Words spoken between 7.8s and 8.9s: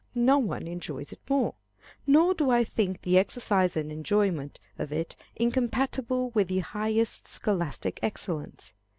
excellence.